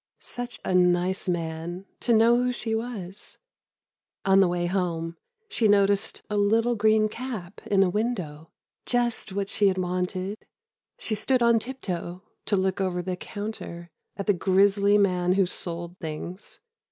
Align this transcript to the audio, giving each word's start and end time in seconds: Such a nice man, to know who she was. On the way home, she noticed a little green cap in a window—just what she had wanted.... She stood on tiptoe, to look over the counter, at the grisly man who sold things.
Such 0.17 0.59
a 0.65 0.73
nice 0.73 1.29
man, 1.29 1.85
to 1.99 2.11
know 2.11 2.35
who 2.37 2.51
she 2.51 2.73
was. 2.73 3.37
On 4.25 4.39
the 4.39 4.47
way 4.47 4.65
home, 4.65 5.15
she 5.47 5.67
noticed 5.67 6.23
a 6.27 6.37
little 6.37 6.73
green 6.75 7.07
cap 7.07 7.61
in 7.67 7.83
a 7.83 7.89
window—just 7.91 9.31
what 9.31 9.47
she 9.47 9.67
had 9.67 9.77
wanted.... 9.77 10.39
She 10.97 11.13
stood 11.13 11.43
on 11.43 11.59
tiptoe, 11.59 12.23
to 12.47 12.57
look 12.57 12.81
over 12.81 13.03
the 13.03 13.15
counter, 13.15 13.91
at 14.17 14.25
the 14.25 14.33
grisly 14.33 14.97
man 14.97 15.33
who 15.33 15.45
sold 15.45 15.99
things. 15.99 16.61